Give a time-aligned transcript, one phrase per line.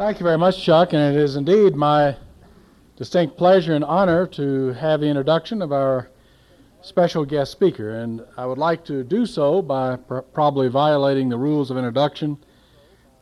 [0.00, 2.16] Thank you very much, Chuck, and it is indeed my
[2.96, 6.08] distinct pleasure and honor to have the introduction of our
[6.80, 7.90] special guest speaker.
[7.90, 12.38] And I would like to do so by pr- probably violating the rules of introduction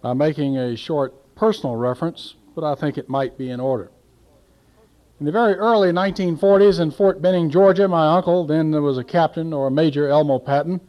[0.02, 3.90] by making a short personal reference, but I think it might be in order.
[5.18, 9.04] In the very early 1940s in Fort Benning, Georgia, my uncle, then there was a
[9.04, 10.80] captain or a major, Elmo Patton,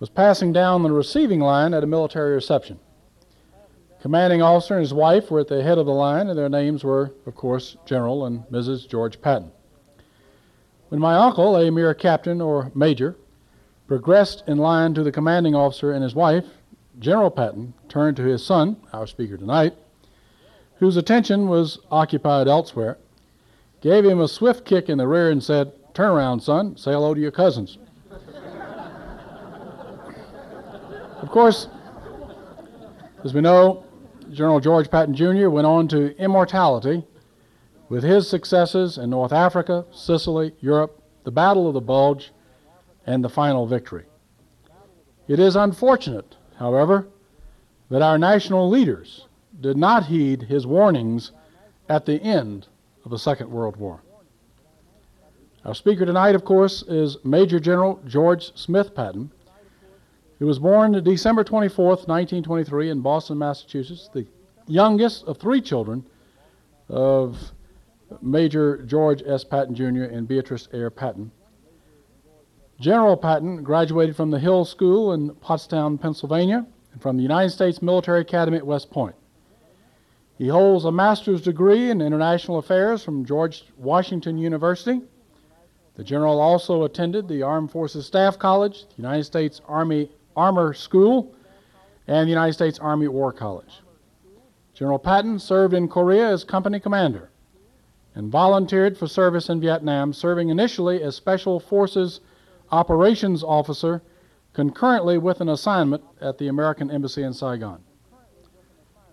[0.00, 2.80] was passing down the receiving line at a military reception.
[4.00, 6.84] Commanding officer and his wife were at the head of the line, and their names
[6.84, 8.88] were, of course, General and Mrs.
[8.88, 9.50] George Patton.
[10.88, 13.16] When my uncle, a mere captain or major,
[13.88, 16.44] progressed in line to the commanding officer and his wife,
[17.00, 19.74] General Patton turned to his son, our speaker tonight,
[20.76, 22.98] whose attention was occupied elsewhere,
[23.80, 27.14] gave him a swift kick in the rear, and said, Turn around, son, say hello
[27.14, 27.78] to your cousins.
[31.20, 31.66] of course,
[33.24, 33.84] as we know,
[34.32, 35.48] General George Patton Jr.
[35.48, 37.04] went on to immortality
[37.88, 42.32] with his successes in North Africa, Sicily, Europe, the Battle of the Bulge,
[43.06, 44.04] and the final victory.
[45.26, 47.08] It is unfortunate, however,
[47.90, 49.26] that our national leaders
[49.60, 51.32] did not heed his warnings
[51.88, 52.66] at the end
[53.04, 54.00] of the Second World War.
[55.64, 59.30] Our speaker tonight, of course, is Major General George Smith Patton,
[60.38, 64.26] he was born December 24, 1923, in Boston, Massachusetts, the
[64.66, 66.06] youngest of three children
[66.88, 67.52] of
[68.22, 69.42] Major George S.
[69.44, 70.04] Patton Jr.
[70.04, 71.30] and Beatrice Ayer Patton.
[72.80, 77.82] General Patton graduated from the Hill School in Pottstown, Pennsylvania, and from the United States
[77.82, 79.16] Military Academy at West Point.
[80.38, 85.02] He holds a master's degree in international affairs from George Washington University.
[85.96, 90.08] The general also attended the Armed Forces Staff College, the United States Army
[90.38, 91.34] Armor School,
[92.06, 93.82] and the United States Army War College.
[94.72, 97.30] General Patton served in Korea as company commander
[98.14, 102.20] and volunteered for service in Vietnam, serving initially as Special Forces
[102.70, 104.00] Operations Officer
[104.52, 107.80] concurrently with an assignment at the American Embassy in Saigon.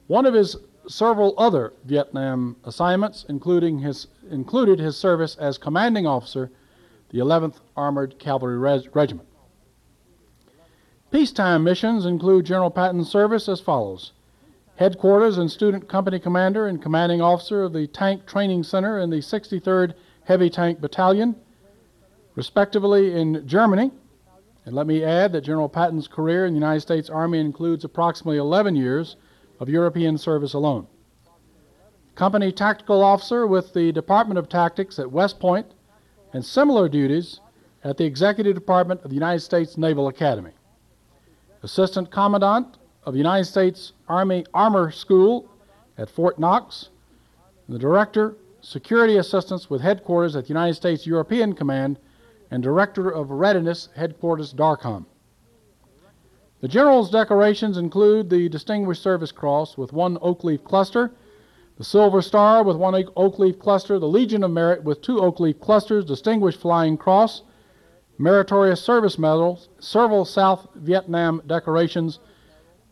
[0.07, 0.55] One of his
[0.87, 6.51] several other Vietnam assignments, including his, included his service as commanding officer,
[7.09, 9.27] the 11th Armored Cavalry Regiment.
[11.15, 14.11] Peacetime missions include General Patton's service as follows
[14.75, 19.19] Headquarters and Student Company Commander and Commanding Officer of the Tank Training Center in the
[19.19, 19.93] 63rd
[20.25, 21.37] Heavy Tank Battalion,
[22.35, 23.91] respectively in Germany.
[24.65, 28.37] And let me add that General Patton's career in the United States Army includes approximately
[28.37, 29.15] 11 years
[29.61, 30.85] of European service alone.
[32.15, 35.75] Company Tactical Officer with the Department of Tactics at West Point,
[36.33, 37.39] and similar duties
[37.85, 40.51] at the Executive Department of the United States Naval Academy.
[41.65, 45.49] Assistant Commandant of United States Army Armor School
[45.97, 46.89] at Fort Knox,
[47.67, 51.97] the Director, Security Assistance with headquarters at the United States European Command,
[52.51, 55.07] and Director of Readiness, Headquarters DARCOM.
[56.61, 61.13] The General's decorations include the Distinguished Service Cross with one oak leaf cluster,
[61.79, 65.39] the Silver Star with one oak leaf cluster, the Legion of Merit with two oak
[65.39, 67.41] leaf clusters, Distinguished Flying Cross,
[68.17, 72.19] Meritorious Service Medals, several South Vietnam decorations,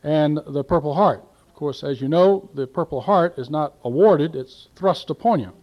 [0.04, 1.24] and the Purple Heart.
[1.48, 5.54] Of course, as you know, the Purple Heart is not awarded, it's thrust upon you.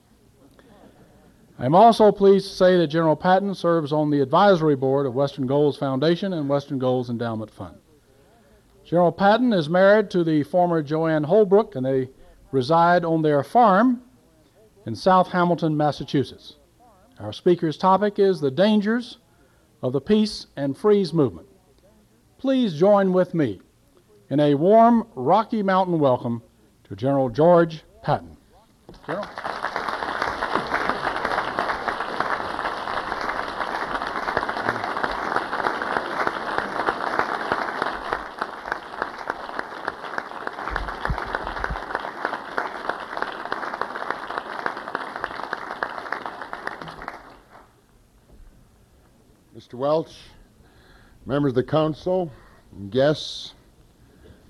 [1.58, 5.46] I'm also pleased to say that General Patton serves on the advisory board of Western
[5.46, 7.76] Goals Foundation and Western Goals Endowment Fund.
[8.82, 12.08] General Patton is married to the former Joanne Holbrook, and they
[12.50, 14.02] reside on their farm
[14.86, 16.56] in South Hamilton, Massachusetts.
[17.18, 19.18] Our speaker's topic is the dangers
[19.82, 21.48] of the Peace and Freeze movement.
[22.38, 23.60] Please join with me
[24.28, 26.42] in a warm Rocky Mountain welcome
[26.84, 28.36] to General George Patton.
[29.06, 29.26] General.
[49.70, 49.74] Mr.
[49.74, 50.16] Welch,
[51.30, 52.28] members of the council,
[52.90, 53.54] guests,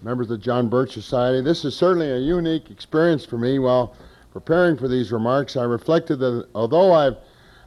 [0.00, 1.42] members of the John Birch Society.
[1.42, 3.58] This is certainly a unique experience for me.
[3.58, 3.94] While
[4.32, 7.18] preparing for these remarks, I reflected that although I've,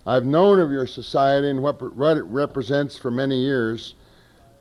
[0.08, 3.94] I've known of your society and what, what it represents for many years,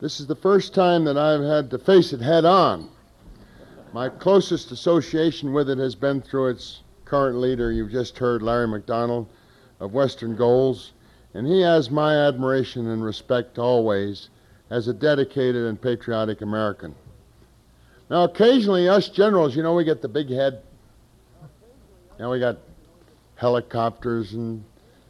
[0.03, 2.91] this is the first time that I've had to face it head on.
[3.95, 8.69] My closest association with it has been through its current leader, you've just heard, Larry
[8.69, 9.29] McDonald
[9.81, 10.93] of Western Goals
[11.35, 14.29] and he has my admiration and respect always
[14.73, 16.95] as a dedicated and patriotic American.
[18.09, 20.63] Now, occasionally, us generals, you know, we get the big head.
[22.19, 22.57] You we got
[23.37, 24.65] helicopters and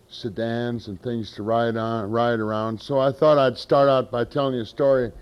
[0.08, 2.82] sedans and things to ride on, ride around.
[2.82, 5.12] So I thought I'd start out by telling you a story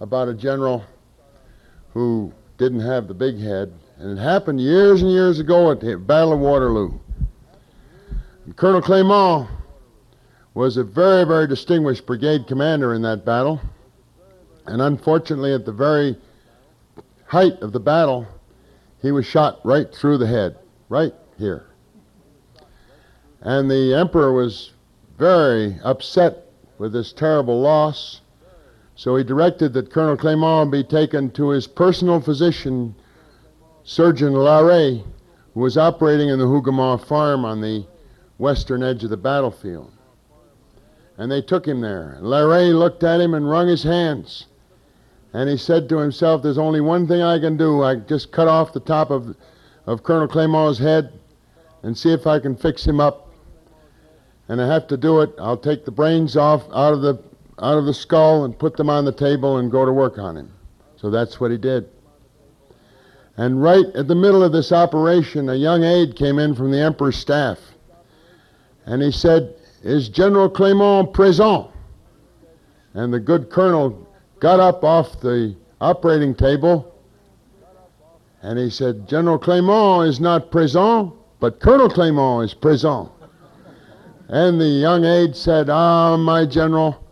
[0.00, 0.84] about a general
[1.94, 5.96] who didn't have the big head, and it happened years and years ago at the
[5.96, 6.98] Battle of Waterloo.
[8.44, 9.48] And Colonel Clement
[10.52, 13.62] was a very, very distinguished brigade commander in that battle,
[14.68, 16.16] and unfortunately, at the very
[17.26, 18.26] height of the battle,
[19.00, 21.66] he was shot right through the head, right here.
[23.40, 24.72] And the emperor was
[25.18, 26.44] very upset
[26.78, 28.20] with this terrible loss,
[28.94, 32.94] so he directed that Colonel Clement be taken to his personal physician,
[33.84, 35.04] Surgeon Larrey,
[35.54, 37.86] who was operating in the Hougoumont farm on the
[38.38, 39.92] western edge of the battlefield.
[41.16, 42.18] And they took him there.
[42.20, 44.46] Larrey looked at him and wrung his hands.
[45.32, 47.82] And he said to himself, There's only one thing I can do.
[47.82, 49.36] I just cut off the top of,
[49.86, 51.12] of Colonel Clement's head
[51.82, 53.32] and see if I can fix him up.
[54.48, 55.34] And I have to do it.
[55.38, 57.22] I'll take the brains off out of the
[57.60, 60.36] out of the skull and put them on the table and go to work on
[60.36, 60.52] him.
[60.96, 61.88] So that's what he did.
[63.36, 66.80] And right at the middle of this operation, a young aide came in from the
[66.80, 67.58] Emperor's staff.
[68.86, 71.68] And he said, Is General Clement present?
[72.94, 74.07] And the good colonel
[74.40, 76.94] got up off the operating table
[78.42, 83.10] and he said, General Clement is not present, but Colonel Clement is present.
[84.28, 87.02] And the young aide said, Ah, my general,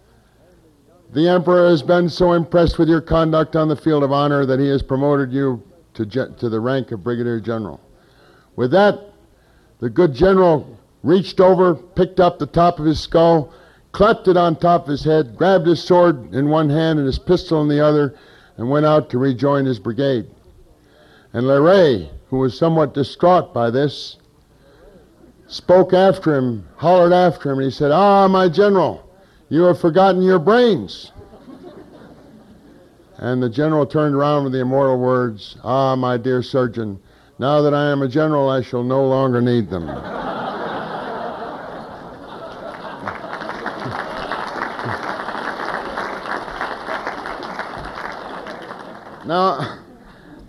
[1.12, 4.60] the Emperor has been so impressed with your conduct on the field of honor that
[4.60, 5.62] he has promoted you
[5.94, 7.80] to, to the rank of Brigadier General.
[8.54, 9.12] With that,
[9.80, 13.52] the good general reached over, picked up the top of his skull,
[13.96, 17.18] clapped it on top of his head, grabbed his sword in one hand and his
[17.18, 18.14] pistol in the other,
[18.58, 20.26] and went out to rejoin his brigade.
[21.32, 24.18] And Larrey, who was somewhat distraught by this,
[25.46, 29.02] spoke after him, hollered after him, and he said, Ah, my general,
[29.48, 31.10] you have forgotten your brains.
[33.16, 37.00] And the general turned around with the immortal words, Ah, my dear surgeon,
[37.38, 39.88] now that I am a general, I shall no longer need them.
[49.26, 49.80] Now,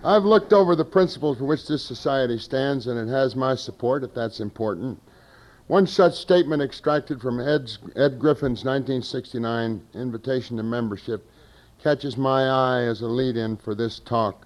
[0.03, 4.03] I've looked over the principles for which this society stands, and it has my support
[4.03, 5.01] if that's important.
[5.65, 11.27] One such statement extracted from Ed's, Ed Griffin's 1969 invitation to membership
[11.81, 14.45] catches my eye as a lead in for this talk.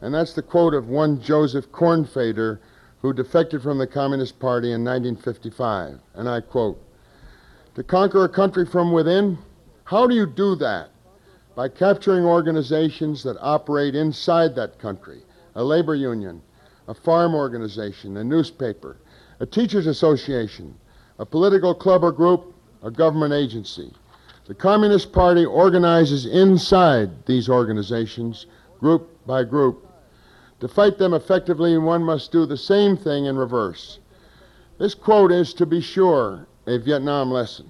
[0.00, 2.58] And that's the quote of one Joseph Kornfeder,
[3.00, 6.00] who defected from the Communist Party in 1955.
[6.14, 6.82] And I quote
[7.76, 9.38] To conquer a country from within,
[9.84, 10.90] how do you do that?
[11.58, 15.22] By capturing organizations that operate inside that country
[15.56, 16.40] a labor union,
[16.86, 18.98] a farm organization, a newspaper
[19.40, 20.72] a teachers' association,
[21.18, 23.92] a political club or group, a government agency.
[24.46, 28.46] The Communist Party organizes inside these organizations,
[28.78, 29.84] group by group.
[30.60, 33.98] To fight them effectively, one must do the same thing in reverse.
[34.78, 37.68] This quote is, to be sure, a Vietnam lesson.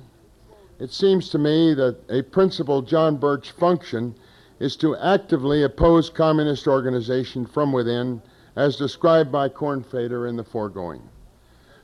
[0.79, 4.15] It seems to me that a principal John Birch function
[4.61, 8.23] is to actively oppose communist organization from within,
[8.55, 11.03] as described by Kornfeder in the foregoing.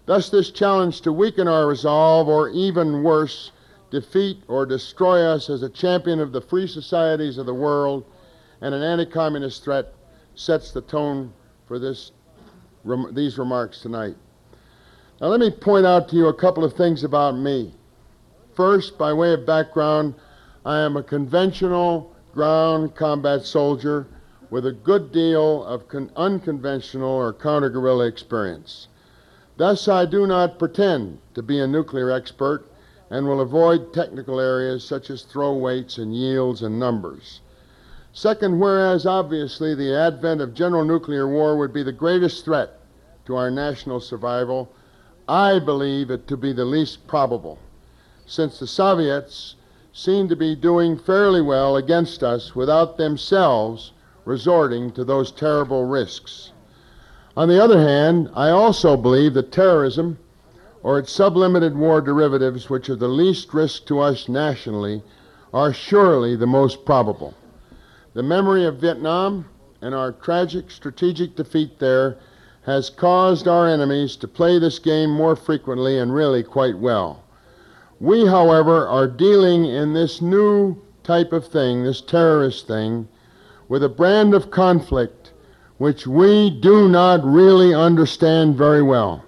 [0.07, 3.51] Thus, this challenge to weaken our resolve, or even worse,
[3.91, 8.05] defeat or destroy us as a champion of the free societies of the world
[8.61, 9.93] and an anti communist threat,
[10.35, 11.33] sets the tone
[11.67, 12.13] for this,
[12.83, 14.17] rem, these remarks tonight.
[15.21, 17.73] Now, let me point out to you a couple of things about me.
[18.55, 20.15] First, by way of background,
[20.65, 24.07] I am a conventional ground combat soldier
[24.51, 28.89] with a good deal of con- unconventional or counter guerrilla experience.
[29.57, 32.67] Thus, I do not pretend to be a nuclear expert
[33.11, 37.41] and will avoid technical areas such as throw weights and yields and numbers.
[38.13, 42.79] Second, whereas obviously the advent of general nuclear war would be the greatest threat
[43.27, 44.71] to our national survival,
[45.29, 47.59] I believe it to be the least probable,
[48.27, 49.57] since the Soviets
[49.93, 53.93] seem to be doing fairly well against us without themselves
[54.25, 56.53] resorting to those terrible risks.
[57.37, 60.19] On the other hand, I also believe that terrorism,
[60.83, 65.03] or its sublimited war derivatives, which are the least risk to us nationally,
[65.53, 67.35] are surely the most probable.
[68.15, 69.47] The memory of Vietnam
[69.81, 72.19] and our tragic strategic defeat there
[72.63, 77.24] has caused our enemies to play this game more frequently and really quite well.
[78.05, 83.09] We, however, are dealing in this new type of thing, this terrorist thing,
[83.67, 85.33] with a brand of conflict
[85.79, 89.25] which we do not really understand very well.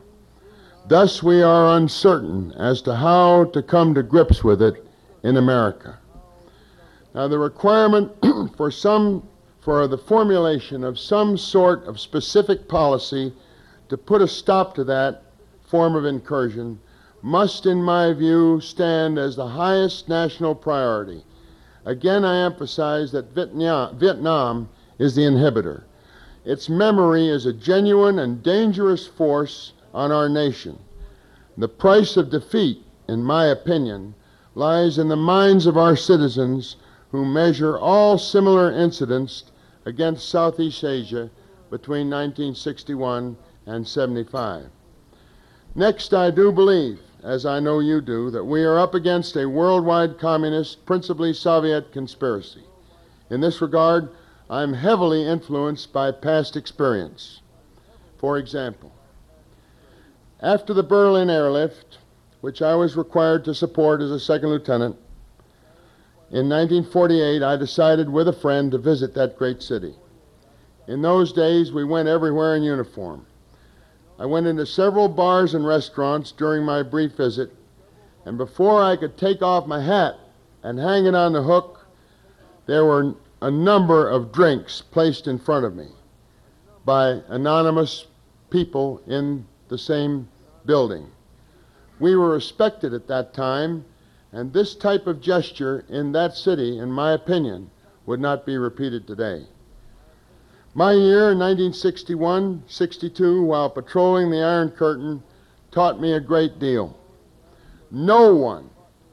[0.88, 4.86] Thus, we are uncertain as to how to come to grips with it
[5.22, 5.98] in America.
[7.14, 8.12] Now, the requirement
[8.58, 9.26] for some
[9.58, 13.32] for the formulation of some sort of specific policy
[13.88, 15.22] to put a stop to that
[15.64, 16.78] form of incursion
[17.26, 21.24] must, in my view, stand as the highest national priority.
[21.84, 24.68] Again, I emphasize that Vietnam,
[25.00, 25.82] is the inhibitor.
[26.44, 30.78] Its memory is a genuine and dangerous force on our nation.
[31.58, 34.14] The price of defeat, in my opinion,
[34.54, 36.76] lies in the minds of our citizens
[37.10, 39.50] who measure all similar incidents
[39.84, 41.28] against Southeast Asia
[41.70, 44.66] between 1961 and 75.
[45.74, 49.48] Next, I do believe, as I know you do, that we are up against a
[49.48, 52.64] worldwide communist, principally Soviet conspiracy.
[53.30, 54.10] In this regard,
[54.48, 57.40] I'm heavily influenced by past experience.
[58.18, 58.92] For example,
[60.40, 61.98] after the Berlin airlift,
[62.40, 64.96] which I was required to support as a second lieutenant,
[66.30, 69.94] in 1948 I decided with a friend to visit that great city.
[70.86, 73.26] In those days, we went everywhere in uniform.
[74.18, 77.50] I went into several bars and restaurants during my brief visit,
[78.24, 80.18] and before I could take off my hat
[80.62, 81.86] and hang it on the hook,
[82.66, 85.88] there were a number of drinks placed in front of me
[86.84, 88.06] by anonymous
[88.48, 90.28] people in the same
[90.64, 91.06] building.
[91.98, 93.84] We were respected at that time,
[94.32, 97.70] and this type of gesture in that city, in my opinion,
[98.06, 99.46] would not be repeated today.
[100.76, 105.22] My year, 1961 62, while patrolling the Iron Curtain,
[105.70, 106.94] taught me a great deal.
[107.90, 108.68] No one,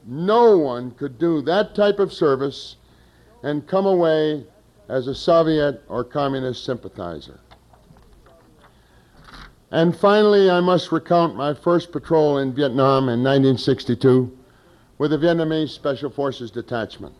[0.05, 2.75] no one could do that type of service
[3.43, 4.46] and come away
[4.89, 7.39] as a Soviet or communist sympathizer.
[9.72, 14.38] And finally, I must recount my first patrol in Vietnam in 1962
[14.98, 17.15] with the Vietnamese Special Forces Detachment.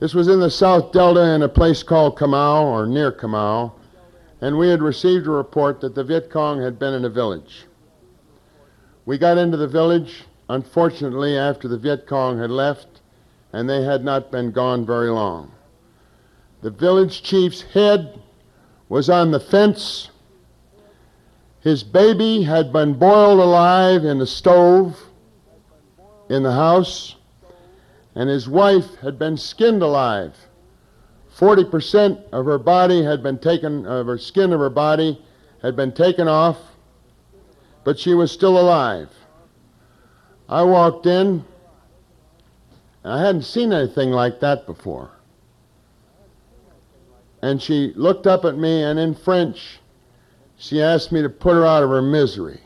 [0.00, 3.72] This was in the South Delta in a place called Kamau, or near Kamau,
[4.40, 7.66] and we had received a report that the Viet Cong had been in a village.
[9.04, 13.02] We got into the village, unfortunately, after the Viet Cong had left,
[13.52, 15.52] and they had not been gone very long.
[16.62, 18.22] The village chief's head
[18.88, 20.08] was on the fence.
[21.60, 24.98] His baby had been boiled alive in the stove
[26.30, 27.16] in the house,
[28.14, 30.34] and his wife had been skinned alive.
[31.36, 35.22] 40% of her body had been taken, of her skin of her body
[35.62, 36.58] had been taken off,
[37.84, 39.08] but she was still alive.
[40.48, 41.44] I walked in,
[43.04, 45.12] and I hadn't seen anything like that before.
[47.42, 49.78] And she looked up at me, and in French,
[50.58, 52.60] she asked me to put her out of her misery.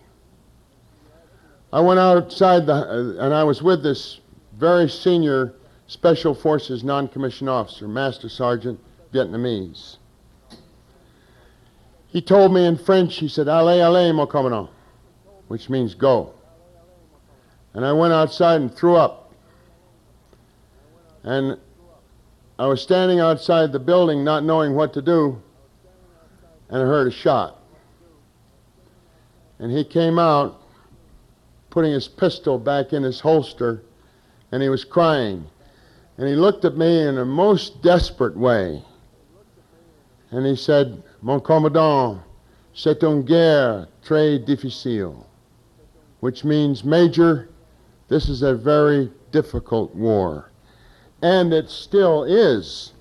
[1.72, 4.20] I went outside, the, uh, and I was with this
[4.56, 5.54] very senior
[5.86, 8.80] Special Forces non commissioned officer, Master Sergeant
[9.12, 9.96] Vietnamese.
[12.06, 14.70] He told me in French, he said, Allez, allez, mon commandant,
[15.48, 16.32] which means go.
[17.74, 19.32] And I went outside and threw up.
[21.24, 21.58] And
[22.58, 25.42] I was standing outside the building not knowing what to do,
[26.68, 27.60] and I heard a shot.
[29.58, 30.62] And he came out,
[31.70, 33.82] putting his pistol back in his holster,
[34.54, 35.44] and he was crying.
[36.16, 38.84] And he looked at me in a most desperate way.
[40.30, 42.22] And he said, Mon commandant,
[42.72, 45.26] c'est une guerre très difficile,
[46.20, 47.48] which means, Major,
[48.06, 50.52] this is a very difficult war.
[51.20, 52.92] And it still is.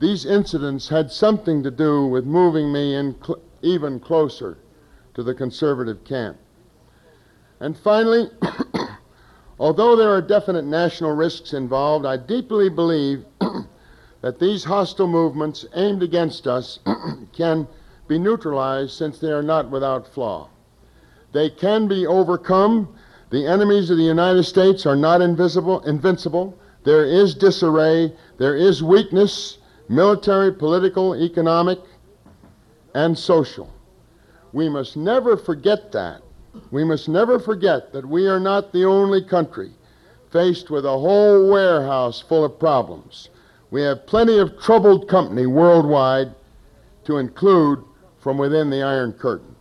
[0.00, 4.56] These incidents had something to do with moving me cl- even closer
[5.12, 6.38] to the conservative camp.
[7.60, 8.30] And finally,
[9.58, 13.24] although there are definite national risks involved, I deeply believe
[14.20, 16.78] that these hostile movements aimed against us
[17.32, 17.66] can
[18.08, 20.48] be neutralized since they are not without flaw.
[21.32, 22.94] They can be overcome.
[23.30, 26.56] The enemies of the United States are not invisible, invincible.
[26.84, 29.58] There is disarray, there is weakness,
[29.88, 31.80] military, political, economic,
[32.94, 33.72] and social.
[34.52, 36.22] We must never forget that.
[36.70, 39.72] We must never forget that we are not the only country
[40.30, 43.28] faced with a whole warehouse full of problems.
[43.70, 46.34] We have plenty of troubled company worldwide
[47.04, 47.82] to include
[48.18, 49.54] from within the Iron Curtain.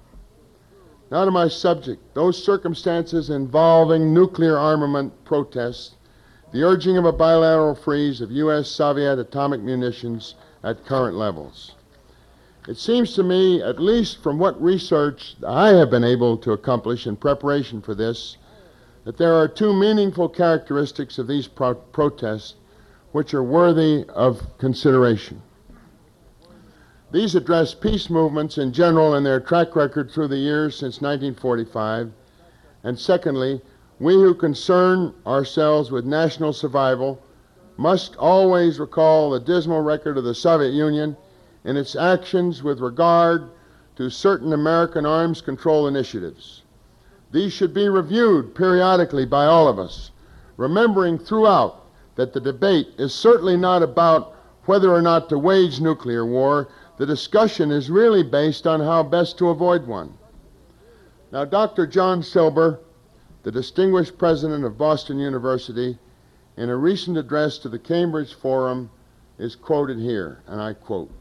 [1.11, 2.01] Now to my subject.
[2.13, 5.95] Those circumstances involving nuclear armament protests,
[6.51, 8.67] the urging of a bilateral freeze of U.S.
[8.67, 11.75] Soviet atomic munitions, at current levels.
[12.67, 17.05] It seems to me, at least from what research I have been able to accomplish
[17.05, 18.37] in preparation for this,
[19.03, 22.55] that there are two meaningful characteristics of these pro- protests
[23.11, 25.43] which are worthy of consideration.
[27.11, 32.11] These address peace movements in general and their track record through the years since 1945.
[32.83, 33.61] And secondly,
[33.99, 37.21] we who concern ourselves with national survival
[37.77, 41.15] must always recall the dismal record of the Soviet Union
[41.65, 43.49] in its actions with regard
[43.95, 46.61] to certain American arms control initiatives.
[47.31, 50.11] These should be reviewed periodically by all of us,
[50.57, 56.25] remembering throughout that the debate is certainly not about whether or not to wage nuclear
[56.25, 56.69] war.
[56.97, 60.13] The discussion is really based on how best to avoid one.
[61.31, 61.87] Now, Dr.
[61.87, 62.79] John Silber,
[63.43, 65.97] the distinguished president of Boston University,
[66.57, 68.89] in a recent address to the Cambridge Forum,
[69.37, 71.11] is quoted here, and I quote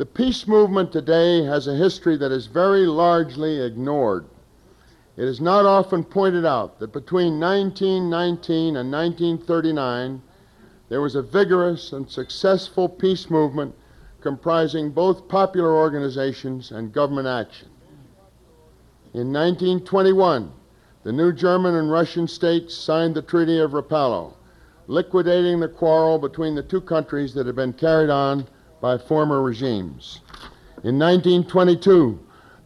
[0.00, 4.24] The peace movement today has a history that is very largely ignored.
[5.18, 10.22] It is not often pointed out that between 1919 and 1939,
[10.88, 13.74] there was a vigorous and successful peace movement
[14.22, 17.68] comprising both popular organizations and government action.
[19.12, 20.50] In 1921,
[21.02, 24.32] the new German and Russian states signed the Treaty of Rapallo,
[24.86, 28.46] liquidating the quarrel between the two countries that had been carried on
[28.80, 30.20] by former regimes.
[30.82, 32.18] In 1922,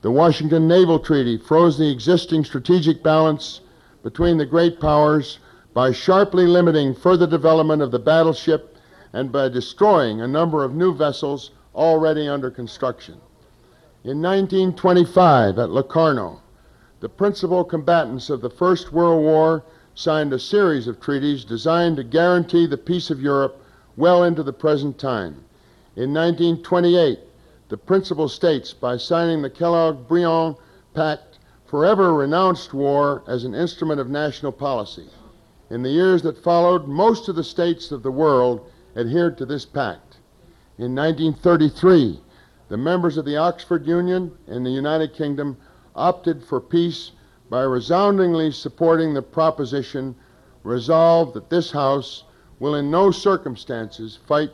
[0.02, 3.60] the Washington Naval Treaty froze the existing strategic balance
[4.02, 5.38] between the great powers
[5.72, 8.76] by sharply limiting further development of the battleship
[9.12, 13.14] and by destroying a number of new vessels already under construction.
[14.04, 16.40] In 1925, at Locarno,
[17.00, 22.04] the principal combatants of the First World War signed a series of treaties designed to
[22.04, 23.60] guarantee the peace of Europe
[23.96, 25.43] well into the present time.
[25.96, 27.20] In 1928,
[27.68, 30.56] the principal states, by signing the Kellogg Briand
[30.92, 35.08] Pact, forever renounced war as an instrument of national policy.
[35.70, 39.64] In the years that followed, most of the states of the world adhered to this
[39.64, 40.18] pact.
[40.78, 42.20] In 1933,
[42.68, 45.56] the members of the Oxford Union in the United Kingdom
[45.94, 47.12] opted for peace
[47.48, 50.16] by resoundingly supporting the proposition
[50.64, 52.24] resolved that this House
[52.58, 54.50] will in no circumstances fight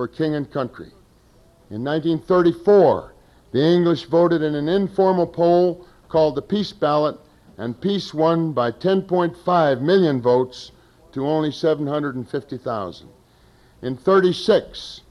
[0.00, 0.90] for king and country.
[1.68, 3.12] In 1934,
[3.52, 7.18] the English voted in an informal poll called the Peace Ballot,
[7.58, 10.72] and peace won by 10.5 million votes
[11.12, 13.08] to only 750,000.
[13.82, 15.02] In 36,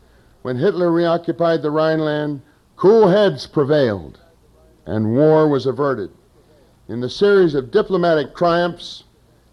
[0.41, 2.41] when Hitler reoccupied the Rhineland,
[2.75, 4.19] cool heads prevailed
[4.88, 6.10] and war was averted.
[6.88, 9.04] In the series of diplomatic triumphs,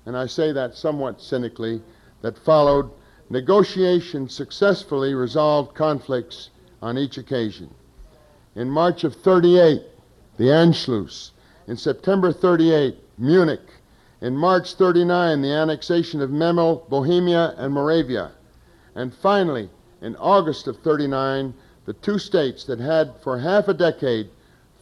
[0.07, 1.83] and I say that somewhat cynically,
[2.23, 2.91] that followed,
[3.29, 6.51] negotiations successfully resolved conflicts
[6.83, 7.71] on each occasion.
[8.55, 9.83] In March of 38,
[10.37, 11.33] the Anschluss.
[11.67, 13.69] In September 38, Munich.
[14.21, 18.33] In March 39, the annexation of Memel, Bohemia, and Moravia.
[18.95, 19.69] And finally,
[20.01, 21.53] in August of 39,
[21.85, 24.29] the two states that had for half a decade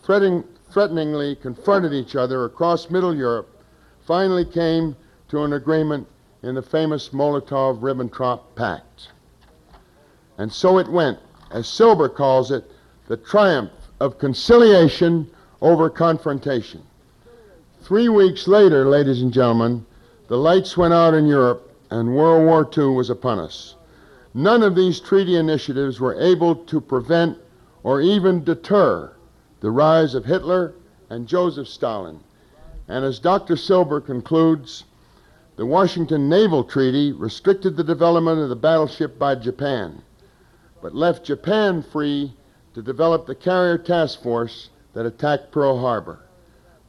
[0.02, 3.48] threatening, threateningly confronted each other across Middle Europe
[4.06, 4.94] finally came
[5.28, 6.06] to an agreement
[6.44, 9.08] in the famous Molotov Ribbentrop Pact.
[10.36, 11.18] And so it went,
[11.50, 12.70] as Silber calls it,
[13.08, 15.30] the triumph of conciliation
[15.62, 16.82] over confrontation.
[17.80, 19.86] Three weeks later, ladies and gentlemen,
[20.28, 23.76] the lights went out in Europe and World War II was upon us.
[24.34, 27.38] None of these treaty initiatives were able to prevent
[27.82, 29.12] or even deter
[29.60, 30.74] the rise of Hitler
[31.08, 32.20] and Joseph Stalin.
[32.88, 33.56] And as Dr.
[33.56, 34.84] Silber concludes,
[35.56, 40.02] the Washington Naval Treaty restricted the development of the battleship by Japan,
[40.82, 42.34] but left Japan free
[42.74, 46.18] to develop the carrier task force that attacked Pearl Harbor.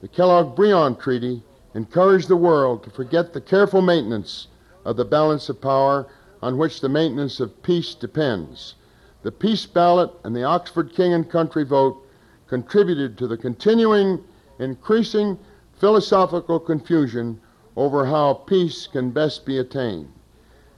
[0.01, 1.43] The Kellogg Briand Treaty
[1.75, 4.47] encouraged the world to forget the careful maintenance
[4.83, 6.07] of the balance of power
[6.41, 8.75] on which the maintenance of peace depends.
[9.21, 12.01] The peace ballot and the Oxford King and Country vote
[12.47, 14.23] contributed to the continuing,
[14.57, 15.37] increasing
[15.73, 17.39] philosophical confusion
[17.75, 20.11] over how peace can best be attained.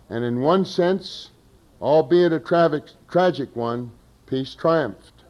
[0.09, 1.31] And in one sense,
[1.81, 3.91] albeit a tragic, tragic one,
[4.25, 5.23] peace triumphed.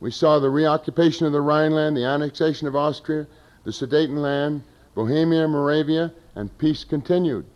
[0.00, 3.26] We saw the reoccupation of the Rhineland, the annexation of Austria,
[3.64, 4.62] the Sudetenland,
[4.94, 7.46] Bohemia, Moravia, and peace continued.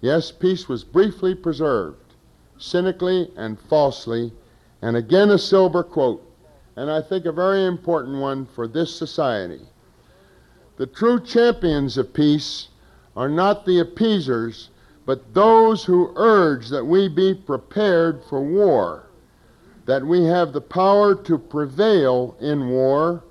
[0.00, 2.14] Yes, peace was briefly preserved,
[2.56, 4.32] cynically and falsely,
[4.80, 6.24] and again a Silber quote,
[6.76, 9.60] and I think a very important one for this society.
[10.80, 12.68] The true champions of peace
[13.14, 14.70] are not the appeasers,
[15.04, 19.04] but those who urge that we be prepared for war,
[19.84, 23.22] that we have the power to prevail in war,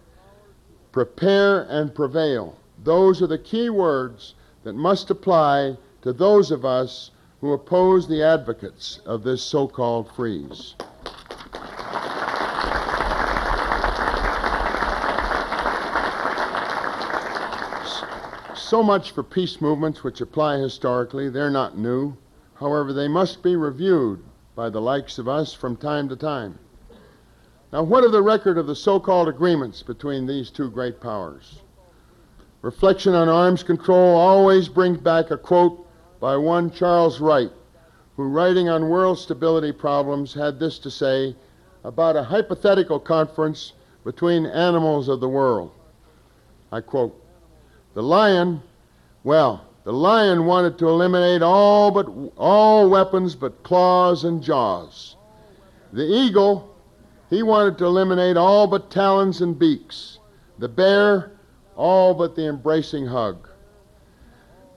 [0.91, 2.55] prepare and prevail.
[2.83, 7.09] Those are the key words that must apply to those of us
[7.41, 10.75] who oppose the advocates of this so called freeze.
[18.69, 21.27] So much for peace movements which apply historically.
[21.27, 22.15] They're not new.
[22.53, 26.59] However, they must be reviewed by the likes of us from time to time.
[27.73, 31.63] Now, what of the record of the so called agreements between these two great powers?
[32.61, 35.87] Reflection on arms control always brings back a quote
[36.19, 37.51] by one Charles Wright,
[38.17, 41.35] who, writing on world stability problems, had this to say
[41.83, 45.71] about a hypothetical conference between animals of the world.
[46.71, 47.19] I quote
[47.93, 48.61] The lion,
[49.23, 55.15] well, the lion wanted to eliminate all but all weapons but claws and jaws.
[55.91, 56.75] The eagle,
[57.29, 60.19] he wanted to eliminate all but talons and beaks.
[60.59, 61.31] The bear,
[61.75, 63.47] all but the embracing hug.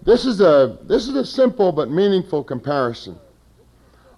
[0.03, 3.18] This is a, this is a simple but meaningful comparison.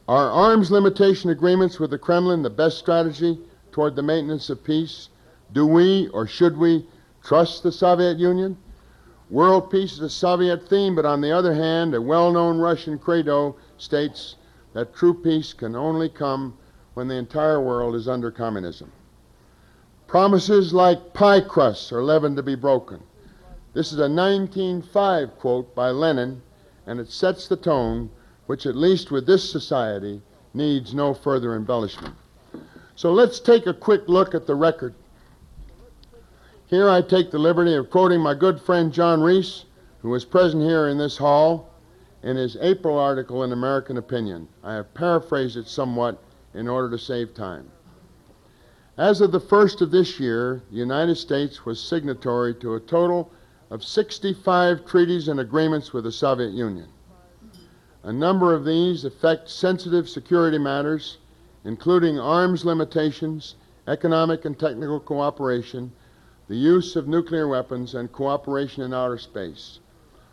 [0.07, 3.39] Are arms limitation agreements with the Kremlin the best strategy
[3.73, 5.09] toward the maintenance of peace?
[5.53, 6.87] Do we, or should we,
[7.23, 8.57] trust the Soviet Union?
[9.31, 12.99] World peace is a Soviet theme, but on the other hand, a well known Russian
[12.99, 14.37] credo states
[14.75, 16.57] that true peace can only come
[16.93, 18.93] when the entire world is under communism.
[20.07, 23.03] Promises like pie crusts are leavened to be broken.
[23.73, 26.43] This is a 1905 quote by Lenin,
[26.87, 28.11] and it sets the tone,
[28.47, 30.21] which, at least with this society,
[30.53, 32.15] needs no further embellishment.
[32.95, 34.95] So let's take a quick look at the record.
[36.67, 39.67] Here I take the liberty of quoting my good friend John Rees,
[40.01, 41.71] who was present here in this hall,
[42.23, 44.49] in his April article in American Opinion.
[44.63, 46.19] I have paraphrased it somewhat
[46.55, 47.71] in order to save time.
[48.97, 53.31] As of the first of this year, the United States was signatory to a total
[53.71, 56.89] of 65 treaties and agreements with the Soviet Union.
[58.05, 61.19] A number of these affect sensitive security matters,
[61.65, 65.93] including arms limitations, economic and technical cooperation,
[66.49, 69.79] the use of nuclear weapons, and cooperation in outer space.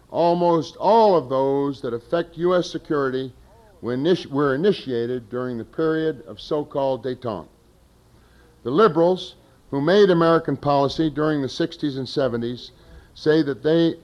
[0.10, 2.70] Almost all of those that affect U.S.
[2.70, 3.34] security
[3.82, 3.98] were,
[4.30, 7.48] were initiated during the period of so called detente.
[8.64, 9.36] The liberals,
[9.72, 12.72] who made American policy during the 60s and 70s,
[13.14, 13.96] say that they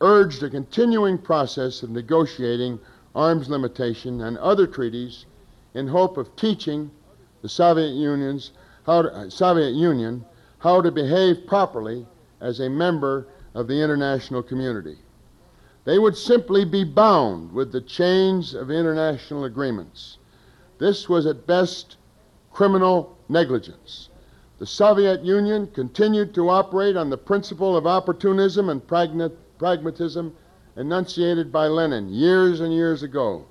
[0.00, 2.80] urged a continuing process of negotiating
[3.14, 5.26] arms limitation and other treaties
[5.74, 6.90] in hope of teaching
[7.42, 8.52] the Soviet Union's
[8.84, 10.24] how to, uh, Soviet Union
[10.62, 12.06] how to behave properly
[12.40, 14.96] as a member of the international community.
[15.84, 20.18] They would simply be bound with the chains of international agreements.
[20.78, 21.96] This was at best
[22.52, 24.08] criminal negligence.
[24.60, 30.32] The Soviet Union continued to operate on the principle of opportunism and pragmatism
[30.76, 33.46] enunciated by Lenin years and years ago.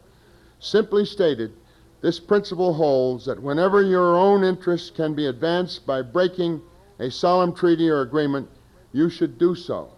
[0.59, 1.51] Simply stated,
[1.99, 6.61] this principle holds that whenever your own interests can be advanced by breaking
[7.01, 8.47] a solemn treaty or agreement,
[8.93, 9.89] you should do so.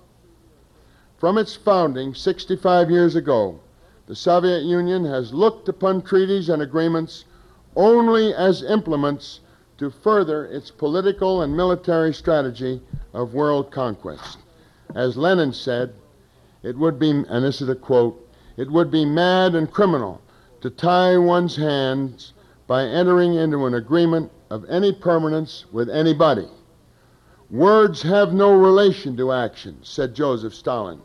[1.17, 3.59] From its founding 65 years ago,
[4.07, 7.25] the Soviet Union has looked upon treaties and agreements
[7.75, 9.41] only as implements
[9.77, 12.81] to further its political and military strategy
[13.13, 14.37] of world conquest.
[14.95, 15.93] As Lenin said,
[16.61, 18.19] it would be, and this is a quote,
[18.55, 20.21] it would be mad and criminal
[20.61, 22.31] to tie one's hands
[22.65, 26.47] by entering into an agreement of any permanence with anybody.
[27.53, 31.03] Words have no relation to action, said Joseph Stalin.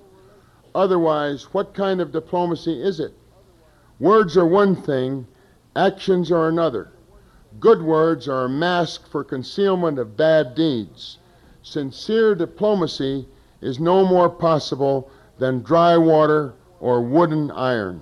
[0.75, 3.13] Otherwise, what kind of diplomacy is it?
[4.01, 5.27] Words are one thing,
[5.77, 6.89] actions are another.
[7.61, 11.19] Good words are a mask for concealment of bad deeds.
[11.61, 13.29] Sincere diplomacy
[13.61, 18.01] is no more possible than dry water or wooden iron.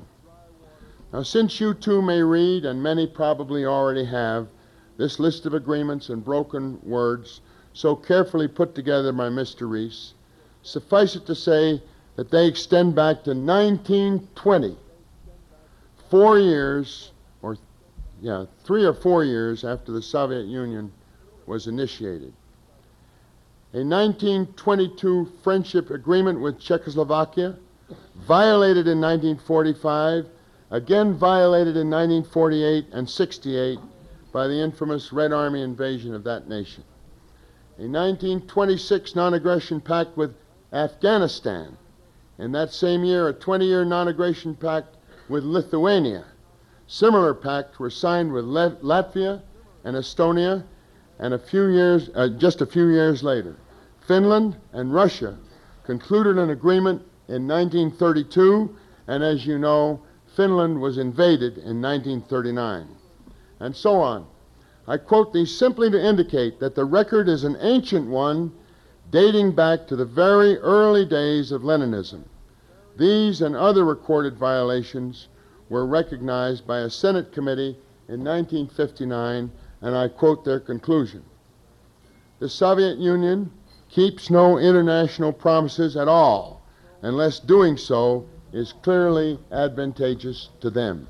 [1.13, 4.47] Now, since you too may read, and many probably already have,
[4.99, 7.41] this list of agreements and broken words
[7.77, 9.69] so carefully put together by Mr.
[9.69, 10.15] Rees,
[10.63, 11.83] suffice it to say
[12.17, 14.75] that they extend back to 1920,
[16.09, 17.13] four years
[17.43, 17.59] or
[18.23, 20.91] yeah, three or four years after the Soviet Union
[21.45, 22.33] was initiated.
[23.75, 27.57] A 1922 friendship agreement with Czechoslovakia,
[28.27, 30.25] violated in 1945,
[30.71, 33.79] again violated in 1948 and 68
[34.33, 36.83] by the infamous Red Army invasion of that nation.
[37.79, 40.35] A 1926 non aggression pact with
[40.73, 41.77] Afghanistan.
[42.39, 44.97] In that same year, a 20 year non aggression pact
[45.29, 46.25] with Lithuania.
[46.87, 49.43] Similar pacts were signed with Lat- Latvia
[49.85, 50.65] and Estonia,
[51.19, 53.57] and a few years, uh, just a few years later,
[54.01, 55.37] Finland and Russia
[55.85, 58.75] concluded an agreement in 1932,
[59.07, 62.89] and as you know, Finland was invaded in 1939,
[63.61, 64.27] and so on.
[64.89, 68.53] I quote these simply to indicate that the record is an ancient one
[69.11, 72.25] dating back to the very early days of Leninism.
[72.97, 75.29] These and other recorded violations
[75.69, 79.51] were recognized by a Senate committee in 1959,
[79.83, 81.25] and I quote their conclusion.
[82.39, 83.51] The Soviet Union
[83.89, 86.63] keeps no international promises at all
[87.03, 91.09] unless doing so is clearly advantageous to them.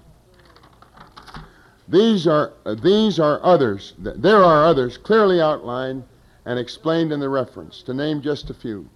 [1.88, 6.02] These are, uh, these are others, there are others clearly outlined
[6.44, 8.88] and explained in the reference, to name just a few.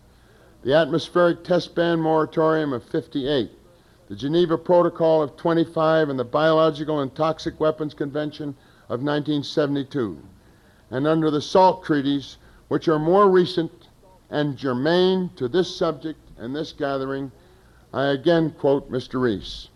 [0.62, 3.52] The atmospheric test ban moratorium of 58,
[4.08, 8.56] the Geneva Protocol of 25, and the Biological and Toxic Weapons Convention
[8.88, 10.18] of 1972,
[10.90, 13.70] and under the SALT treaties, which are more recent
[14.30, 17.30] and germane to this subject and this gathering,
[17.92, 19.20] I again quote Mr.
[19.20, 19.68] Rees.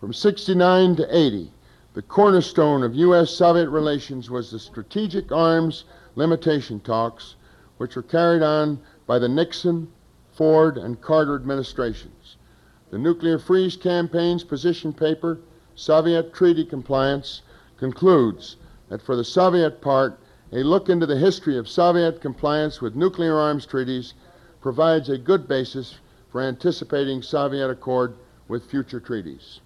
[0.00, 1.50] From 69 to 80,
[1.94, 3.30] the cornerstone of U.S.
[3.30, 5.84] Soviet relations was the strategic arms
[6.16, 7.36] limitation talks,
[7.78, 9.86] which were carried on by the Nixon,
[10.32, 12.36] Ford, and Carter administrations.
[12.90, 15.38] The Nuclear Freeze Campaign's position paper,
[15.76, 17.42] Soviet Treaty Compliance,
[17.76, 18.56] concludes
[18.88, 20.18] that for the Soviet part,
[20.52, 24.14] a look into the history of Soviet compliance with nuclear arms treaties
[24.60, 25.98] provides a good basis
[26.32, 28.16] for anticipating Soviet accord
[28.48, 29.60] with future treaties.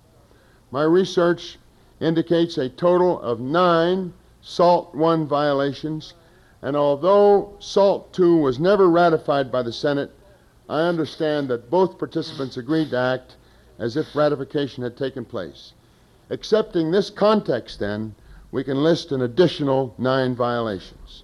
[0.71, 1.59] My research
[2.01, 6.15] indicates a total of nine SALT I violations,
[6.63, 10.11] and although SALT II was never ratified by the Senate,
[10.69, 13.37] I understand that both participants agreed to act
[13.79, 15.73] as if ratification had taken place.
[16.31, 18.15] Accepting this context, then,
[18.51, 21.23] we can list an additional nine violations.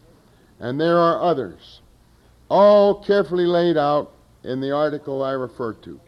[0.61, 1.81] And there are others,
[2.49, 4.13] all carefully laid out
[4.45, 6.01] in the article I referred to.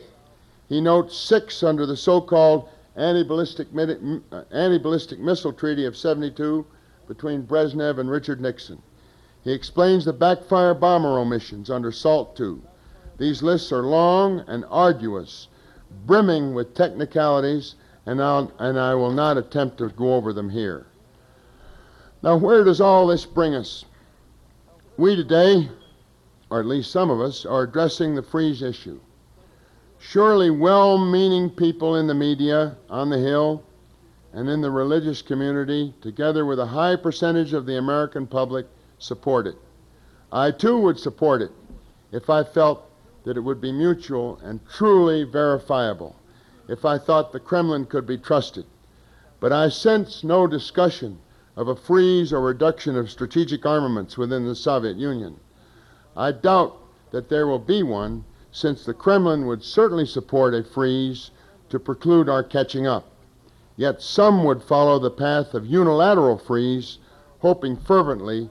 [0.68, 6.66] He notes six under the so called anti-ballistic, uh, anti-ballistic missile treaty of 72
[7.06, 8.82] between Brezhnev and Richard Nixon.
[9.44, 12.56] He explains the backfire bomber omissions under SALT II.
[13.18, 15.48] These lists are long and arduous,
[16.04, 20.87] brimming with technicalities, and, I'll, and I will not attempt to go over them here.
[22.22, 23.85] Now, where does all this bring us?
[24.96, 25.68] We today,
[26.50, 28.98] or at least some of us, are addressing the freeze issue.
[29.98, 33.62] Surely well meaning people in the media, on the Hill,
[34.32, 38.66] and in the religious community, together with a high percentage of the American public,
[38.98, 39.56] support it.
[40.30, 41.52] I too would support it
[42.12, 42.90] if I felt
[43.24, 46.14] that it would be mutual and truly verifiable,
[46.68, 48.66] if I thought the Kremlin could be trusted.
[49.40, 51.18] But I sense no discussion
[51.56, 55.40] of a freeze or reduction of strategic armaments within the Soviet Union.
[56.16, 56.76] I doubt
[57.11, 58.24] that there will be one
[58.57, 61.31] since the Kremlin would certainly support a freeze
[61.69, 63.05] to preclude our catching up.
[63.77, 66.97] Yet some would follow the path of unilateral freeze,
[67.40, 68.49] hoping fervently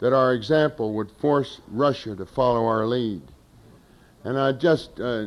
[0.00, 3.22] that our example would force Russia to follow our lead.
[4.24, 5.26] And I just, uh,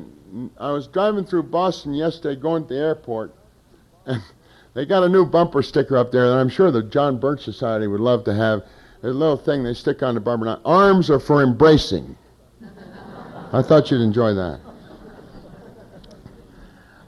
[0.58, 3.34] I was driving through Boston yesterday going to the airport,
[4.06, 4.22] and
[4.74, 7.88] they got a new bumper sticker up there that I'm sure the John Birch Society
[7.88, 8.64] would love to have.
[9.04, 10.60] A little thing they stick on the bumper.
[10.66, 12.18] Arms are for embracing.
[13.54, 14.60] I thought you'd enjoy that.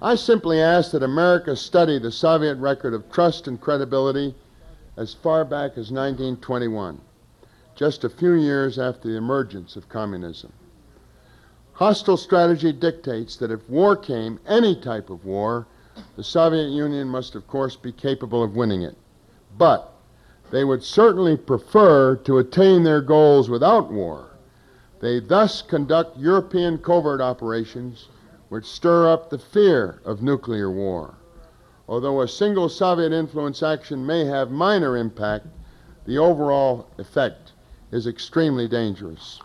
[0.01, 4.33] I simply ask that America study the Soviet record of trust and credibility
[4.95, 7.01] as far back as 1921,
[7.75, 10.53] just a few years after the emergence of communism.
[11.73, 15.67] Hostile strategy dictates that if war came, any type of war,
[16.15, 18.95] the Soviet Union must, of course, be capable of winning it.
[19.57, 19.93] But
[20.51, 24.28] they would certainly prefer to attain their goals without war
[24.99, 28.07] they thus conduct European covert operations
[28.49, 31.15] which stir up the fear of nuclear war.
[31.87, 35.47] Although a single Soviet influence action may have minor impact,
[36.05, 37.53] the overall effect
[37.91, 39.39] is extremely dangerous.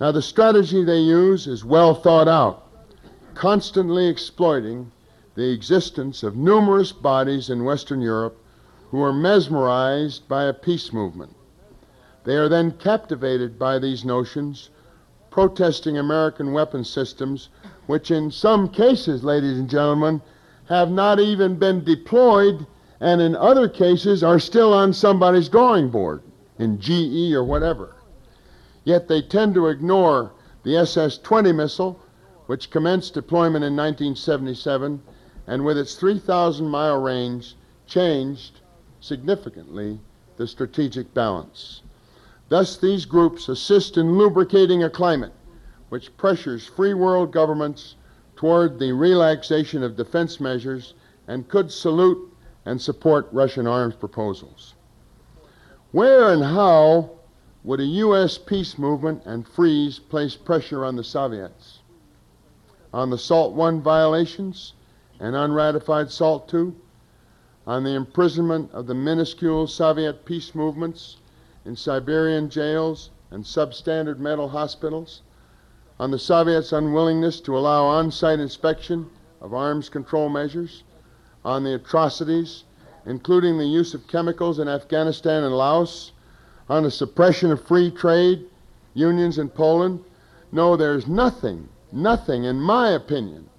[0.00, 2.66] Now, the strategy they use is well thought out,
[3.34, 4.92] constantly exploiting
[5.34, 8.36] the existence of numerous bodies in Western Europe
[8.90, 11.34] who are mesmerized by a peace movement.
[12.24, 14.68] They are then captivated by these notions,
[15.30, 17.48] protesting American weapon systems,
[17.86, 20.20] which in some cases, ladies and gentlemen,
[20.66, 22.66] have not even been deployed
[23.00, 26.22] and in other cases are still on somebody's drawing board
[26.58, 27.96] in GE or whatever.
[28.84, 31.98] Yet they tend to ignore the SS 20 missile,
[32.46, 35.00] which commenced deployment in 1977
[35.46, 37.56] and with its 3,000 mile range,
[37.86, 38.60] changed
[39.00, 40.00] significantly
[40.36, 41.80] the strategic balance.
[42.50, 45.32] Thus, these groups assist in lubricating a climate
[45.88, 47.94] which pressures free world governments
[48.34, 50.94] toward the relaxation of defense measures
[51.28, 52.34] and could salute
[52.66, 54.74] and support Russian arms proposals.
[55.92, 57.10] Where and how
[57.62, 58.36] would a U.S.
[58.36, 61.78] peace movement and freeze place pressure on the Soviets?
[62.92, 64.72] On the SALT I violations
[65.20, 66.72] and unratified SALT II?
[67.68, 71.18] On the imprisonment of the minuscule Soviet peace movements
[71.64, 75.22] in Siberian jails and substandard mental hospitals?
[75.98, 80.84] On the Soviets' unwillingness to allow on site inspection of arms control measures?
[81.44, 82.64] On the atrocities,
[83.06, 86.12] including the use of chemicals in Afghanistan and Laos?
[86.70, 88.46] on the suppression of free trade
[88.94, 90.02] unions in Poland.
[90.52, 93.50] No, there's nothing, nothing, in my opinion,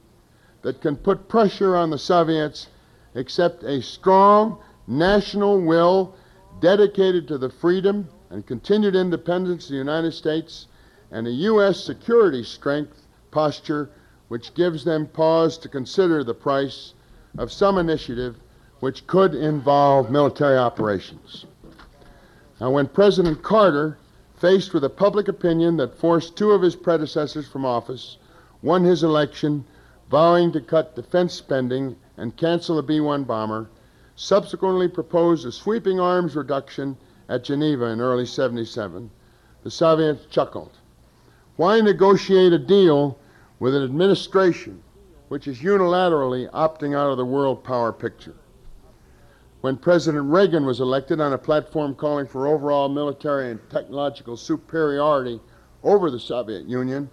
[0.61, 2.67] that can put pressure on the Soviets
[3.13, 6.15] except a strong national will
[6.61, 10.67] dedicated to the freedom and continued independence of the United States
[11.11, 11.83] and a U.S.
[11.83, 13.89] security strength posture
[14.29, 16.93] which gives them pause to consider the price
[17.37, 18.37] of some initiative
[18.79, 21.45] which could involve military operations.
[22.59, 23.97] Now, when President Carter,
[24.35, 28.17] faced with a public opinion that forced two of his predecessors from office,
[28.61, 29.65] won his election,
[30.09, 33.67] vowing to cut defense spending and cancel the B 1 bomber,
[34.21, 36.95] subsequently proposed a sweeping arms reduction
[37.27, 39.09] at Geneva in early 77,
[39.63, 40.77] the Soviets chuckled.
[41.55, 43.17] Why negotiate a deal
[43.59, 44.83] with an administration
[45.29, 48.35] which is unilaterally opting out of the world power picture?
[49.61, 55.39] when President Reagan was elected on a platform calling for overall military and technological superiority
[55.83, 57.07] over the Soviet Union,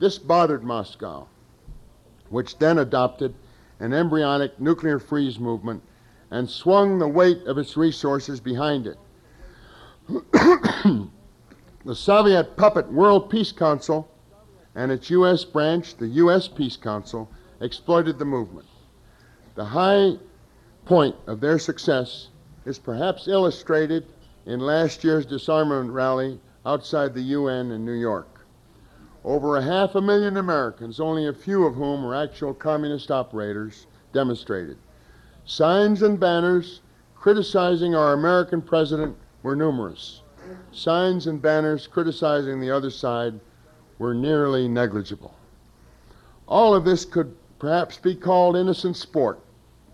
[0.00, 1.28] this bothered Moscow,
[2.28, 3.32] which then adopted
[3.78, 5.80] an embryonic nuclear freeze movement
[6.32, 8.96] and swung the weight of its resources behind it.
[11.84, 14.08] the Soviet puppet World Peace Council
[14.74, 15.44] and its U.S.
[15.44, 16.48] branch, the U.S.
[16.48, 18.66] Peace Council, exploited the movement.
[19.56, 20.14] The high
[20.86, 22.28] point of their success
[22.64, 24.06] is perhaps illustrated
[24.46, 28.46] in last year's disarmament rally outside the UN in New York.
[29.22, 33.86] Over a half a million Americans, only a few of whom were actual communist operators,
[34.14, 34.78] demonstrated.
[35.44, 36.80] Signs and banners
[37.14, 40.22] criticizing our American president were numerous.
[40.72, 43.38] Signs and banners criticizing the other side
[43.98, 45.34] were nearly negligible.
[46.46, 49.40] All of this could perhaps be called innocent sport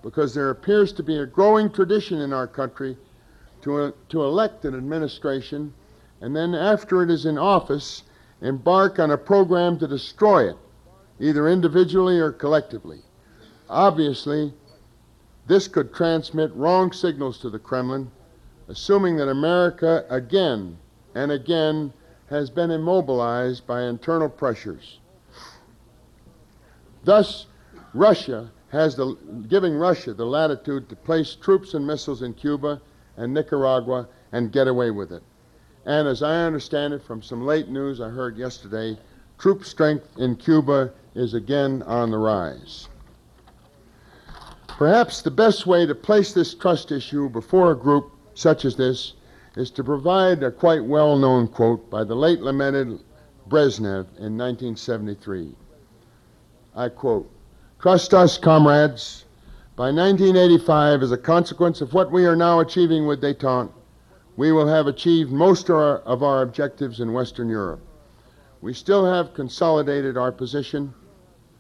[0.02, 2.96] because there appears to be a growing tradition in our country
[3.62, 5.72] to, uh, to elect an administration
[6.20, 8.02] and then, after it is in office,
[8.40, 10.56] embark on a program to destroy it,
[11.20, 13.02] either individually or collectively.
[13.70, 14.52] Obviously,
[15.48, 18.10] this could transmit wrong signals to the Kremlin,
[18.68, 20.78] assuming that America again
[21.14, 21.92] and again
[22.28, 25.00] has been immobilized by internal pressures.
[27.02, 27.46] Thus,
[27.94, 29.16] Russia has the,
[29.48, 32.82] giving Russia the latitude to place troops and missiles in Cuba
[33.16, 35.22] and Nicaragua and get away with it.
[35.86, 38.98] And as I understand it from some late news I heard yesterday,
[39.38, 42.88] troop strength in Cuba is again on the rise.
[44.78, 49.14] Perhaps the best way to place this trust issue before a group such as this
[49.56, 53.00] is to provide a quite well known quote by the late lamented
[53.48, 55.56] Brezhnev in 1973.
[56.76, 57.28] I quote,
[57.80, 59.24] Trust us, comrades.
[59.74, 63.72] By 1985, as a consequence of what we are now achieving with detente,
[64.36, 67.80] we will have achieved most of our, of our objectives in Western Europe.
[68.60, 70.94] We still have consolidated our position.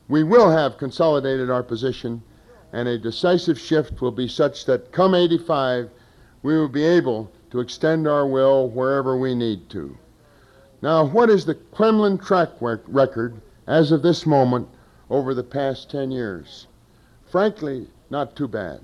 [0.06, 2.22] We will have consolidated our position,
[2.72, 5.90] and a decisive shift will be such that come 85,
[6.42, 9.96] we will be able to extend our will wherever we need to.
[10.82, 14.66] Now, what is the Kremlin track record as of this moment
[15.10, 16.66] over the past 10 years.
[17.26, 18.80] Frankly, not too bad.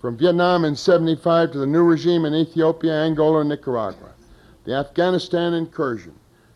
[0.00, 4.10] From Vietnam in 75 to the new regime in Ethiopia, Angola, and Nicaragua,
[4.64, 6.14] the Afghanistan incursion,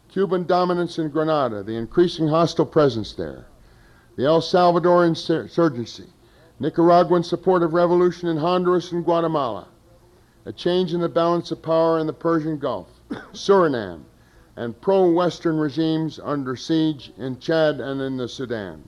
[0.08, 3.46] Cuban dominance in Grenada, the increasing hostile presence there,
[4.20, 6.04] the El Salvador insurgency,
[6.58, 9.66] Nicaraguan support of revolution in Honduras and Guatemala,
[10.44, 12.88] a change in the balance of power in the Persian Gulf,
[13.32, 14.02] Suriname,
[14.56, 18.86] and pro Western regimes under siege in Chad and in the Sudan.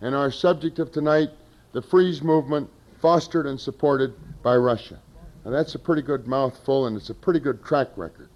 [0.00, 1.30] And our subject of tonight,
[1.70, 4.98] the freeze movement, fostered and supported by Russia.
[5.44, 8.30] Now, that's a pretty good mouthful, and it's a pretty good track record.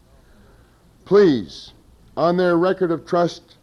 [1.04, 1.72] Please,
[2.16, 3.56] on their record of trust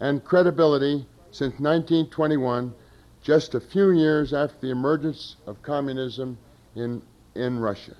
[0.00, 1.04] and credibility
[1.34, 2.72] since 1921,
[3.20, 6.38] just a few years after the emergence of communism
[6.76, 7.02] in,
[7.34, 7.96] in Russia.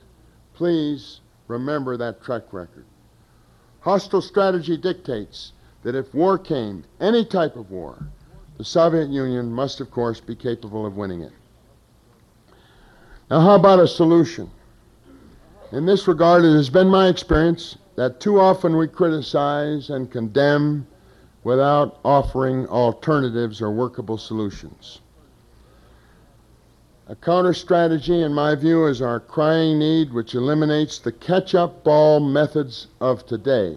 [0.54, 2.84] Please remember that track record.
[3.80, 8.06] Hostile strategy dictates that if war came, any type of war,
[8.56, 11.32] the Soviet Union must, of course, be capable of winning it.
[13.30, 14.48] Now, how about a solution?
[15.72, 20.86] In this regard, it has been my experience that too often we criticize and condemn
[21.44, 25.00] without offering alternatives or workable solutions.
[27.06, 31.84] A counter strategy, in my view, is our crying need which eliminates the catch up
[31.84, 33.76] ball methods of today.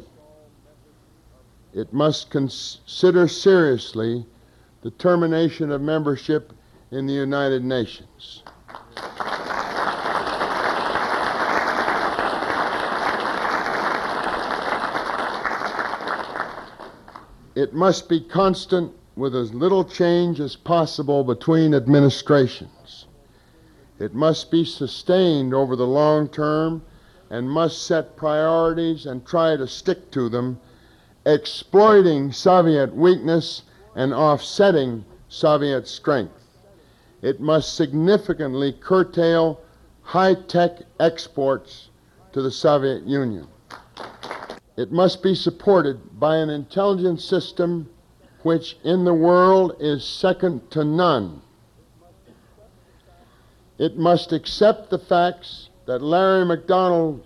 [1.74, 4.26] It must consider seriously
[4.82, 6.54] the termination of membership
[6.92, 8.44] in the United Nations.
[17.58, 23.08] It must be constant with as little change as possible between administrations.
[23.98, 26.84] It must be sustained over the long term
[27.32, 30.60] and must set priorities and try to stick to them,
[31.26, 33.64] exploiting Soviet weakness
[33.96, 36.60] and offsetting Soviet strength.
[37.24, 39.60] It must significantly curtail
[40.04, 41.90] high tech exports
[42.34, 43.48] to the Soviet Union.
[44.78, 47.90] It must be supported by an intelligence system
[48.44, 51.42] which in the world is second to none.
[53.80, 57.26] It must accept the facts that Larry McDonald's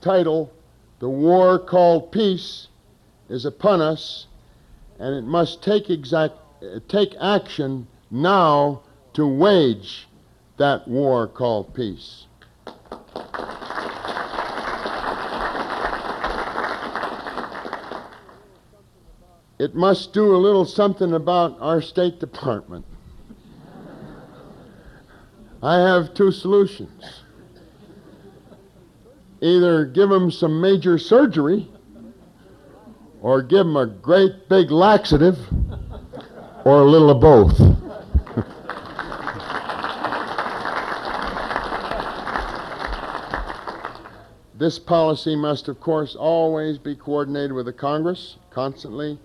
[0.00, 0.50] title,
[0.98, 2.68] The War Called Peace,
[3.28, 4.26] is upon us,
[4.98, 6.34] and it must take, exact,
[6.88, 8.82] take action now
[9.14, 10.08] to wage
[10.56, 12.26] that war called peace.
[19.62, 22.84] It must do a little something about our State Department.
[25.62, 27.22] I have two solutions.
[29.40, 31.70] Either give them some major surgery
[33.20, 35.38] or give them a great big laxative
[36.64, 37.56] or a little of both.
[44.58, 49.18] this policy must, of course, always be coordinated with the Congress, constantly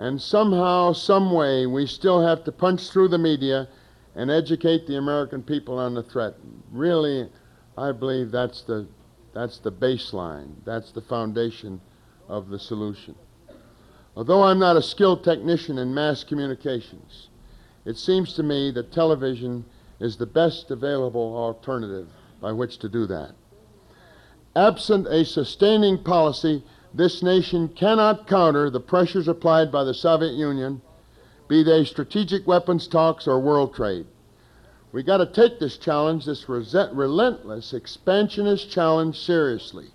[0.00, 3.68] and somehow, some way, we still have to punch through the media
[4.14, 6.36] and educate the American people on the threat.
[6.72, 7.28] Really,
[7.76, 8.88] I believe that's the,
[9.34, 11.82] that's the baseline, that's the foundation
[12.28, 13.14] of the solution.
[14.16, 17.28] Although I'm not a skilled technician in mass communications,
[17.84, 19.66] it seems to me that television
[20.00, 22.08] is the best available alternative
[22.40, 23.32] by which to do that.
[24.56, 30.82] Absent a sustaining policy this nation cannot counter the pressures applied by the Soviet Union,
[31.48, 34.06] be they strategic weapons talks or world trade.
[34.92, 39.86] We got to take this challenge, this relentless expansionist challenge, seriously.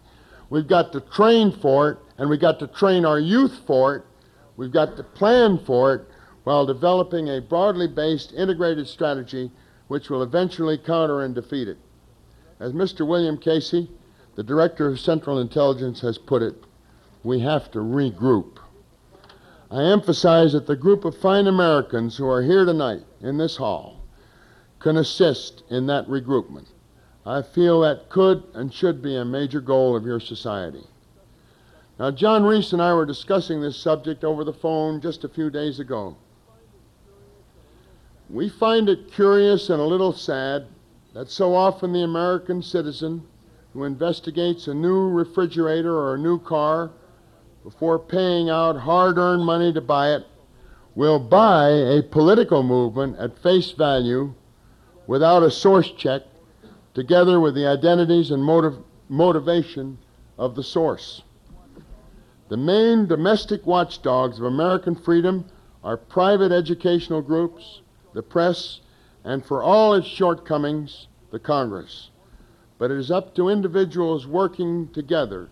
[0.49, 4.03] We've got to train for it, and we've got to train our youth for it.
[4.55, 6.07] We've got to plan for it
[6.45, 9.51] while developing a broadly based integrated strategy
[9.87, 11.77] which will eventually counter and defeat it.
[12.59, 13.05] As Mr.
[13.05, 13.89] William Casey,
[14.35, 16.55] the Director of Central Intelligence, has put it,
[17.25, 18.59] we have to regroup.
[19.71, 24.03] I emphasize that the group of fine Americans who are here tonight in this hall
[24.77, 26.67] can assist in that regroupment.
[27.25, 30.83] I feel that could and should be a major goal of your society.
[31.97, 35.49] Now, John Rees and I were discussing this subject over the phone just a few
[35.49, 36.15] days ago.
[38.29, 40.67] We find it curious and a little sad
[41.13, 43.25] that so often the American citizen
[43.73, 46.91] who investigates a new refrigerator or a new car
[47.65, 50.23] before paying out hard earned money to buy it,
[50.93, 54.31] will buy a political movement at face value
[55.07, 56.21] without a source check,
[56.93, 58.77] together with the identities and motiv-
[59.09, 59.97] motivation
[60.37, 61.23] of the source.
[62.49, 65.45] The main domestic watchdogs of American freedom
[65.83, 67.81] are private educational groups,
[68.13, 68.79] the press,
[69.23, 72.11] and for all its shortcomings, the Congress.
[72.77, 75.49] But it is up to individuals working together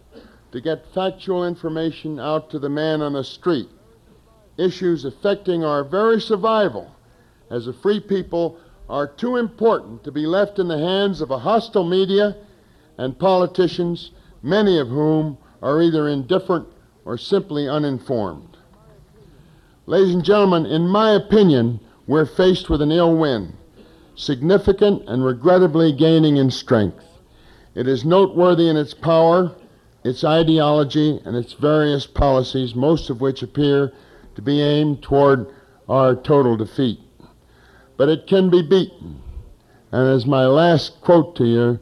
[0.53, 3.67] to get factual information out to the man on the street.
[4.55, 6.95] Issues affecting our very survival
[7.49, 11.39] as a free people are too important to be left in the hands of a
[11.39, 12.35] hostile media
[12.99, 14.11] and politicians,
[14.43, 16.67] many of whom are either indifferent
[17.03, 18.55] or simply uninformed.
[19.87, 23.57] Ladies and gentlemen, in my opinion, we're faced with an ill wind,
[24.13, 27.03] significant and regrettably gaining in strength.
[27.73, 29.55] It is noteworthy in its power
[30.03, 33.91] its ideology, and its various policies, most of which appear
[34.35, 35.47] to be aimed toward
[35.87, 36.99] our total defeat.
[37.95, 39.21] but it can be beaten.
[39.91, 41.79] And as my last quote to you,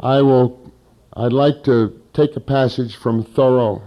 [0.00, 0.72] I will,
[1.14, 3.80] I'd like to take a passage from Thoreau,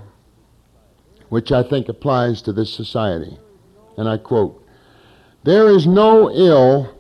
[1.28, 3.38] which I think applies to this society.
[3.98, 4.64] And I quote,
[5.44, 6.96] There is no ill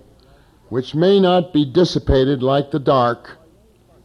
[0.67, 3.38] which may not be dissipated like the dark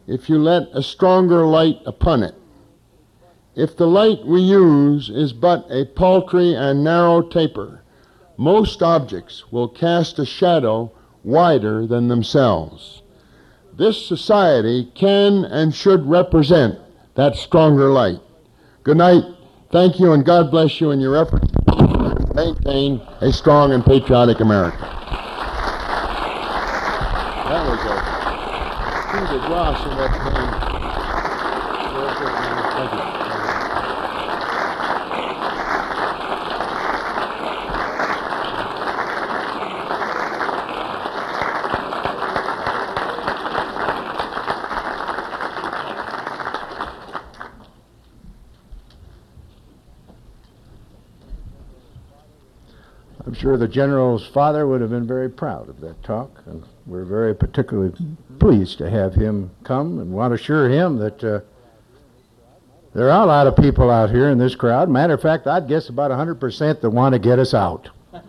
[0.07, 2.35] if you let a stronger light upon it.
[3.55, 7.83] If the light we use is but a paltry and narrow taper,
[8.35, 10.91] most objects will cast a shadow
[11.23, 13.01] wider than themselves.
[13.77, 16.77] This society can and should represent
[17.15, 18.19] that stronger light.
[18.83, 19.23] Good night.
[19.71, 24.41] Thank you, and God bless you in your efforts to maintain a strong and patriotic
[24.41, 24.77] America.
[27.47, 27.95] That was a
[29.11, 30.11] coup de grace in that
[32.75, 33.15] Thank you.
[53.25, 57.05] I'm sure the general's father would have been very proud of that talk, and we're
[57.05, 57.93] very particularly
[58.37, 61.39] pleased to have him come and want to assure him that uh,
[62.93, 64.89] there are a lot of people out here in this crowd.
[64.89, 67.89] Matter of fact, I'd guess about 100% that want to get us out.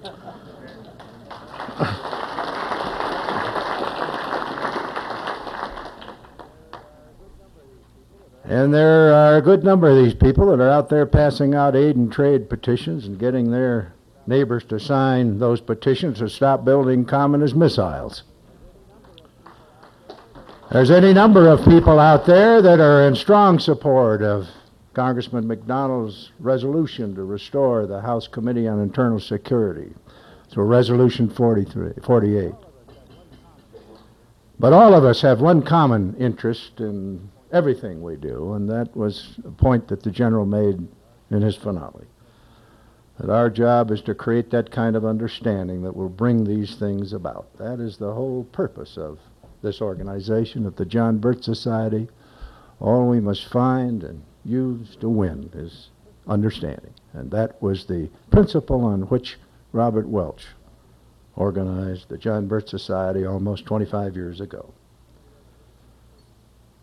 [8.49, 11.75] And there are a good number of these people that are out there passing out
[11.75, 13.96] aid and trade petitions and getting their
[14.27, 18.23] neighbors to sign those petitions to stop building communist missiles.
[20.71, 24.49] There's any number of people out there that are in strong support of
[24.95, 29.95] Congressman McDonald's resolution to restore the House Committee on Internal Security
[30.51, 32.53] through Resolution 43, 48.
[34.59, 39.39] But all of us have one common interest in everything we do, and that was
[39.45, 40.89] a point that the general made
[41.31, 42.07] in his finale
[43.19, 47.13] that our job is to create that kind of understanding that will bring these things
[47.13, 47.47] about.
[47.59, 49.19] That is the whole purpose of
[49.63, 52.09] this organization, of the John Birch Society.
[52.79, 55.89] All we must find and use to win is
[56.29, 56.93] understanding.
[57.13, 59.39] And that was the principle on which
[59.73, 60.47] Robert Welch
[61.35, 64.73] organized the John Birch Society almost 25 years ago.